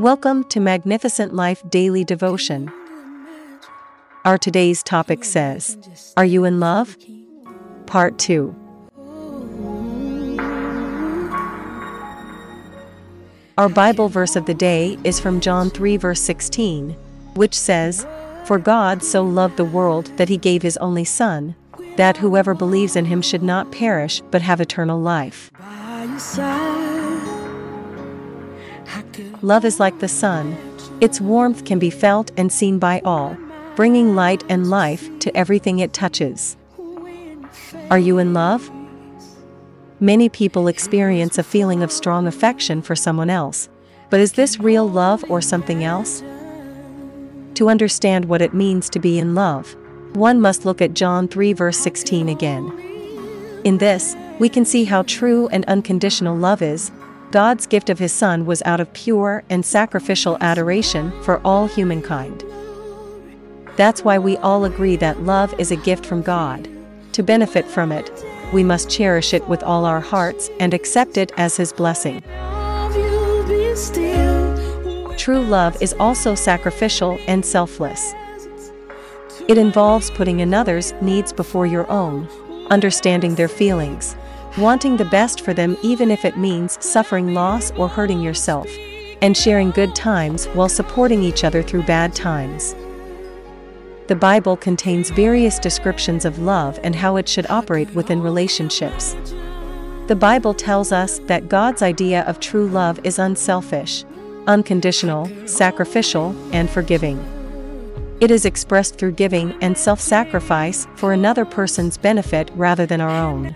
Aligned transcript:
Welcome 0.00 0.44
to 0.44 0.60
Magnificent 0.60 1.34
Life 1.34 1.62
Daily 1.68 2.04
Devotion. 2.04 2.72
Our 4.24 4.38
today's 4.38 4.82
topic 4.82 5.24
says, 5.24 5.76
Are 6.16 6.24
you 6.24 6.46
in 6.46 6.58
love? 6.58 6.96
Part 7.84 8.18
2. 8.18 8.56
Our 13.58 13.68
Bible 13.68 14.08
verse 14.08 14.36
of 14.36 14.46
the 14.46 14.54
day 14.54 14.96
is 15.04 15.20
from 15.20 15.38
John 15.38 15.68
3, 15.68 15.98
verse 15.98 16.22
16, 16.22 16.92
which 17.34 17.54
says, 17.54 18.06
For 18.46 18.58
God 18.58 19.04
so 19.04 19.22
loved 19.22 19.58
the 19.58 19.66
world 19.66 20.06
that 20.16 20.30
he 20.30 20.38
gave 20.38 20.62
his 20.62 20.78
only 20.78 21.04
Son, 21.04 21.54
that 21.96 22.16
whoever 22.16 22.54
believes 22.54 22.96
in 22.96 23.04
him 23.04 23.20
should 23.20 23.42
not 23.42 23.70
perish 23.70 24.22
but 24.30 24.40
have 24.40 24.62
eternal 24.62 24.98
life. 24.98 25.50
Love 29.42 29.64
is 29.64 29.80
like 29.80 29.98
the 29.98 30.08
sun. 30.08 30.56
Its 31.00 31.20
warmth 31.20 31.64
can 31.64 31.78
be 31.78 31.90
felt 31.90 32.30
and 32.36 32.52
seen 32.52 32.78
by 32.78 33.00
all, 33.04 33.36
bringing 33.76 34.14
light 34.14 34.44
and 34.48 34.70
life 34.70 35.08
to 35.20 35.34
everything 35.36 35.78
it 35.78 35.92
touches. 35.92 36.56
Are 37.90 37.98
you 37.98 38.18
in 38.18 38.32
love? 38.34 38.70
Many 39.98 40.28
people 40.28 40.68
experience 40.68 41.38
a 41.38 41.42
feeling 41.42 41.82
of 41.82 41.92
strong 41.92 42.26
affection 42.26 42.82
for 42.82 42.96
someone 42.96 43.30
else, 43.30 43.68
but 44.08 44.20
is 44.20 44.32
this 44.32 44.58
real 44.58 44.88
love 44.88 45.24
or 45.28 45.40
something 45.40 45.84
else? 45.84 46.22
To 47.54 47.68
understand 47.68 48.24
what 48.24 48.40
it 48.40 48.54
means 48.54 48.88
to 48.90 48.98
be 48.98 49.18
in 49.18 49.34
love, 49.34 49.76
one 50.14 50.40
must 50.40 50.64
look 50.64 50.80
at 50.80 50.94
John 50.94 51.28
3 51.28 51.52
verse 51.52 51.78
16 51.78 52.28
again. 52.28 52.72
In 53.64 53.78
this, 53.78 54.16
we 54.38 54.48
can 54.48 54.64
see 54.64 54.84
how 54.84 55.02
true 55.02 55.48
and 55.48 55.64
unconditional 55.66 56.34
love 56.34 56.62
is, 56.62 56.90
God's 57.30 57.68
gift 57.68 57.90
of 57.90 58.00
His 58.00 58.12
Son 58.12 58.44
was 58.44 58.60
out 58.64 58.80
of 58.80 58.92
pure 58.92 59.44
and 59.48 59.64
sacrificial 59.64 60.36
adoration 60.40 61.12
for 61.22 61.40
all 61.44 61.68
humankind. 61.68 62.44
That's 63.76 64.02
why 64.02 64.18
we 64.18 64.36
all 64.38 64.64
agree 64.64 64.96
that 64.96 65.22
love 65.22 65.54
is 65.58 65.70
a 65.70 65.76
gift 65.76 66.04
from 66.04 66.22
God. 66.22 66.68
To 67.12 67.22
benefit 67.22 67.66
from 67.66 67.92
it, 67.92 68.10
we 68.52 68.64
must 68.64 68.90
cherish 68.90 69.32
it 69.32 69.46
with 69.48 69.62
all 69.62 69.84
our 69.84 70.00
hearts 70.00 70.50
and 70.58 70.74
accept 70.74 71.16
it 71.16 71.30
as 71.36 71.56
His 71.56 71.72
blessing. 71.72 72.20
True 75.16 75.42
love 75.42 75.80
is 75.80 75.94
also 76.00 76.34
sacrificial 76.34 77.16
and 77.28 77.46
selfless. 77.46 78.12
It 79.46 79.56
involves 79.56 80.10
putting 80.10 80.40
another's 80.40 80.92
needs 81.00 81.32
before 81.32 81.66
your 81.66 81.88
own, 81.88 82.26
understanding 82.70 83.36
their 83.36 83.48
feelings, 83.48 84.16
wanting 84.58 84.96
the 84.96 85.04
best 85.04 85.42
for 85.42 85.54
them 85.54 85.76
even 85.82 86.10
if 86.10 86.24
it 86.24 86.36
means 86.36 86.78
suffering 86.84 87.34
loss 87.34 87.70
or 87.72 87.88
hurting 87.88 88.20
yourself, 88.20 88.68
and 89.22 89.36
sharing 89.36 89.70
good 89.70 89.94
times 89.94 90.46
while 90.48 90.68
supporting 90.68 91.22
each 91.22 91.44
other 91.44 91.62
through 91.62 91.82
bad 91.82 92.14
times. 92.14 92.74
The 94.08 94.16
Bible 94.16 94.56
contains 94.56 95.10
various 95.10 95.58
descriptions 95.58 96.24
of 96.24 96.40
love 96.40 96.80
and 96.82 96.96
how 96.96 97.16
it 97.16 97.28
should 97.28 97.48
operate 97.48 97.94
within 97.94 98.20
relationships. 98.20 99.14
The 100.08 100.16
Bible 100.16 100.54
tells 100.54 100.90
us 100.90 101.20
that 101.26 101.48
God's 101.48 101.82
idea 101.82 102.22
of 102.22 102.40
true 102.40 102.66
love 102.66 102.98
is 103.04 103.20
unselfish, 103.20 104.04
unconditional, 104.48 105.30
sacrificial, 105.46 106.34
and 106.52 106.68
forgiving. 106.68 107.24
It 108.20 108.32
is 108.32 108.44
expressed 108.44 108.96
through 108.96 109.12
giving 109.12 109.52
and 109.62 109.78
self 109.78 110.00
sacrifice 110.00 110.88
for 110.96 111.12
another 111.12 111.44
person's 111.44 111.96
benefit 111.96 112.50
rather 112.56 112.86
than 112.86 113.00
our 113.00 113.10
own. 113.10 113.54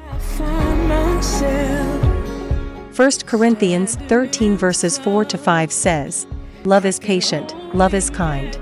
1 2.97 3.11
Corinthians 3.27 3.97
13 3.97 4.57
verses 4.57 4.99
4 4.99 5.25
to 5.25 5.37
5 5.37 5.73
says, 5.73 6.27
Love 6.65 6.87
is 6.87 7.01
patient, 7.01 7.53
love 7.75 7.93
is 7.93 8.09
kind. 8.09 8.57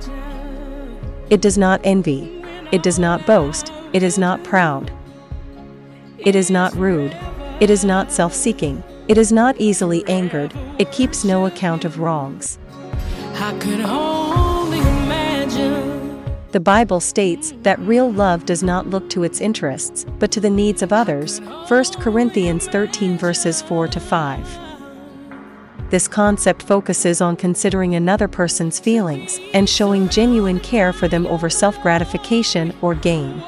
It 1.29 1.41
does 1.41 1.59
not 1.59 1.81
envy, 1.85 2.43
it 2.73 2.83
does 2.83 2.99
not 2.99 3.27
boast, 3.27 3.73
it 3.93 4.03
is 4.03 4.19
not 4.19 4.43
proud. 4.43 4.91
It 6.19 6.35
is 6.35 6.51
not 6.51 6.75
rude, 6.75 7.17
it 7.61 7.69
is 7.69 7.85
not 7.85 8.11
self 8.11 8.33
seeking, 8.33 8.83
it 9.07 9.19
is 9.19 9.33
not 9.33 9.61
easily 9.61 10.03
angered, 10.09 10.55
it 10.79 10.91
keeps 10.93 11.25
no 11.25 11.47
account 11.47 11.85
of 11.85 11.99
wrongs. 11.99 12.59
The 16.53 16.61
Bible 16.61 17.01
states 17.01 17.55
that 17.63 17.79
real 17.79 18.13
love 18.13 18.45
does 18.45 18.63
not 18.63 18.87
look 18.87 19.09
to 19.09 19.23
its 19.25 19.41
interests, 19.41 20.05
but 20.19 20.31
to 20.33 20.41
the 20.41 20.51
needs 20.51 20.83
of 20.83 20.93
others. 20.93 21.41
1 21.41 21.85
Corinthians 21.95 22.69
13 22.69 23.17
verses 23.17 23.63
4 23.63 23.89
to 23.89 23.99
5. 23.99 24.59
This 25.89 26.07
concept 26.07 26.63
focuses 26.63 27.23
on 27.23 27.37
considering 27.37 27.95
another 27.95 28.29
person's 28.29 28.79
feelings 28.79 29.41
and 29.55 29.67
showing 29.67 30.11
genuine 30.11 30.61
care 30.61 30.93
for 30.93 31.09
them 31.09 31.27
over 31.27 31.49
self 31.49 31.81
gratification 31.81 32.75
or 32.83 32.95
gain. 32.95 33.43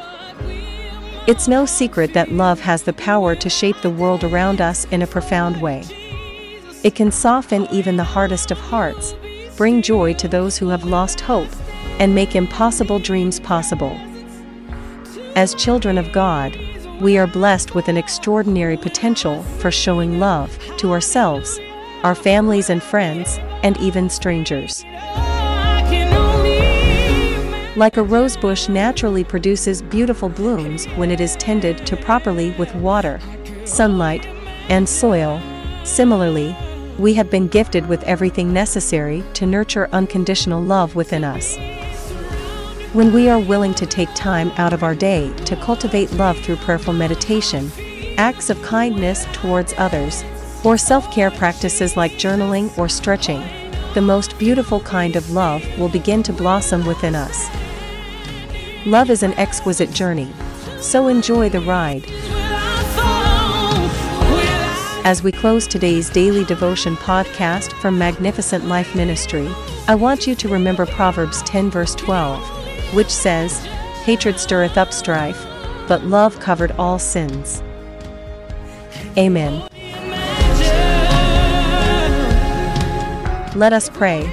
It's 1.26 1.46
no 1.46 1.66
secret 1.66 2.14
that 2.14 2.32
love 2.32 2.58
has 2.60 2.84
the 2.84 2.94
power 2.94 3.34
to 3.34 3.50
shape 3.50 3.76
the 3.82 3.90
world 3.90 4.24
around 4.24 4.62
us 4.62 4.86
in 4.86 5.02
a 5.02 5.06
profound 5.06 5.60
way. 5.60 5.84
It 6.82 6.94
can 6.94 7.12
soften 7.12 7.66
even 7.70 7.98
the 7.98 8.04
hardest 8.04 8.50
of 8.50 8.56
hearts, 8.56 9.14
bring 9.58 9.82
joy 9.82 10.14
to 10.14 10.26
those 10.26 10.56
who 10.56 10.68
have 10.68 10.84
lost 10.84 11.20
hope, 11.20 11.50
and 11.98 12.14
make 12.14 12.34
impossible 12.34 12.98
dreams 12.98 13.40
possible. 13.40 13.96
As 15.36 15.54
children 15.54 15.98
of 15.98 16.12
God, 16.12 16.56
we 17.00 17.18
are 17.18 17.26
blessed 17.26 17.74
with 17.74 17.88
an 17.88 17.96
extraordinary 17.96 18.76
potential 18.76 19.42
for 19.58 19.70
showing 19.70 20.20
love 20.20 20.56
to 20.78 20.92
ourselves, 20.92 21.58
our 22.02 22.14
families 22.14 22.70
and 22.70 22.82
friends, 22.82 23.38
and 23.62 23.76
even 23.78 24.08
strangers. 24.08 24.84
Like 27.76 27.96
a 27.96 28.04
rose 28.04 28.36
bush 28.36 28.68
naturally 28.68 29.24
produces 29.24 29.82
beautiful 29.82 30.28
blooms 30.28 30.86
when 30.96 31.10
it 31.10 31.20
is 31.20 31.34
tended 31.36 31.84
to 31.86 31.96
properly 31.96 32.52
with 32.52 32.72
water, 32.76 33.18
sunlight, 33.64 34.24
and 34.68 34.88
soil, 34.88 35.40
similarly, 35.82 36.56
we 36.98 37.14
have 37.14 37.28
been 37.28 37.48
gifted 37.48 37.88
with 37.88 38.04
everything 38.04 38.52
necessary 38.52 39.24
to 39.34 39.46
nurture 39.46 39.88
unconditional 39.90 40.62
love 40.62 40.94
within 40.94 41.24
us. 41.24 41.56
When 42.94 43.12
we 43.12 43.28
are 43.28 43.40
willing 43.40 43.74
to 43.74 43.86
take 43.86 44.14
time 44.14 44.52
out 44.56 44.72
of 44.72 44.84
our 44.84 44.94
day 44.94 45.32
to 45.46 45.56
cultivate 45.56 46.12
love 46.12 46.38
through 46.38 46.58
prayerful 46.58 46.92
meditation, 46.92 47.72
acts 48.18 48.50
of 48.50 48.62
kindness 48.62 49.26
towards 49.32 49.74
others, 49.78 50.22
or 50.62 50.78
self 50.78 51.10
care 51.10 51.32
practices 51.32 51.96
like 51.96 52.12
journaling 52.12 52.70
or 52.78 52.88
stretching, 52.88 53.42
the 53.94 54.00
most 54.00 54.38
beautiful 54.38 54.78
kind 54.78 55.16
of 55.16 55.32
love 55.32 55.66
will 55.76 55.88
begin 55.88 56.22
to 56.22 56.32
blossom 56.32 56.86
within 56.86 57.16
us. 57.16 57.48
Love 58.86 59.10
is 59.10 59.24
an 59.24 59.32
exquisite 59.32 59.90
journey, 59.90 60.32
so 60.78 61.08
enjoy 61.08 61.48
the 61.48 61.62
ride. 61.62 62.04
As 65.04 65.20
we 65.20 65.32
close 65.32 65.66
today's 65.66 66.10
daily 66.10 66.44
devotion 66.44 66.94
podcast 66.94 67.72
from 67.80 67.98
Magnificent 67.98 68.66
Life 68.66 68.94
Ministry, 68.94 69.48
I 69.88 69.96
want 69.96 70.28
you 70.28 70.36
to 70.36 70.48
remember 70.48 70.86
Proverbs 70.86 71.42
10, 71.42 71.72
verse 71.72 71.96
12 71.96 72.53
which 72.94 73.10
says, 73.10 73.58
Hatred 74.04 74.38
stirreth 74.38 74.78
up 74.78 74.92
strife, 74.92 75.44
but 75.88 76.04
love 76.04 76.38
covered 76.40 76.72
all 76.72 76.98
sins. 76.98 77.62
Amen. 79.16 79.68
Let 83.54 83.72
us 83.72 83.88
pray. 83.88 84.30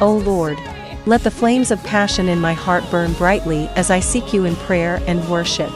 O 0.00 0.16
Lord, 0.16 0.58
let 1.06 1.22
the 1.22 1.30
flames 1.30 1.70
of 1.70 1.82
passion 1.84 2.28
in 2.28 2.40
my 2.40 2.52
heart 2.52 2.84
burn 2.90 3.12
brightly 3.14 3.68
as 3.76 3.90
I 3.90 4.00
seek 4.00 4.32
you 4.32 4.44
in 4.44 4.56
prayer 4.56 5.00
and 5.06 5.26
worship. 5.28 5.70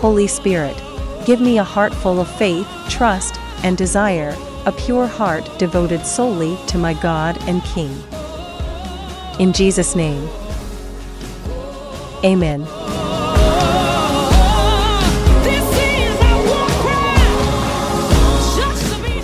Holy 0.00 0.26
Spirit, 0.26 0.80
give 1.26 1.40
me 1.40 1.58
a 1.58 1.64
heart 1.64 1.92
full 1.92 2.20
of 2.20 2.30
faith, 2.36 2.68
trust, 2.88 3.38
and 3.64 3.76
desire, 3.76 4.36
a 4.66 4.72
pure 4.72 5.06
heart 5.06 5.50
devoted 5.58 6.06
solely 6.06 6.56
to 6.68 6.78
my 6.78 6.94
God 6.94 7.36
and 7.48 7.62
King. 7.64 7.94
In 9.38 9.52
Jesus' 9.52 9.94
name. 9.94 10.28
Amen. 12.24 12.66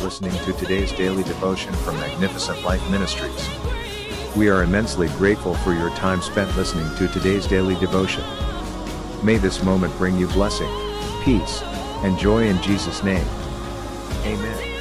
listening 0.04 0.44
to 0.44 0.52
today's 0.52 0.92
daily 0.92 1.24
devotion 1.24 1.72
from 1.72 1.98
Magnificent 1.98 2.62
Life 2.62 2.88
Ministries. 2.88 3.48
We 4.36 4.48
are 4.48 4.62
immensely 4.62 5.08
grateful 5.08 5.54
for 5.54 5.72
your 5.72 5.90
time 5.96 6.22
spent 6.22 6.56
listening 6.56 6.88
to 6.96 7.08
today's 7.08 7.48
daily 7.48 7.74
devotion. 7.76 8.22
May 9.24 9.38
this 9.38 9.62
moment 9.64 9.96
bring 9.96 10.16
you 10.16 10.28
blessing, 10.28 10.70
peace, 11.24 11.62
and 12.04 12.16
joy 12.16 12.46
in 12.46 12.62
Jesus' 12.62 13.02
name. 13.02 13.26
Amen. 14.24 14.73